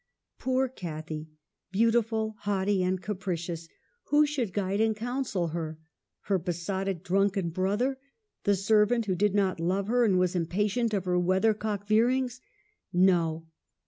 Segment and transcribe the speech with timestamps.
[0.39, 1.29] Poor Cathy!
[1.71, 3.67] beautiful, haughty, and capri cious;
[4.05, 5.77] who should guide and counsel her?
[6.21, 7.99] her besotted, drunken brother?
[8.43, 12.39] the servant who did not love her and was impatient of her weather cock veerings?
[12.91, 13.45] No.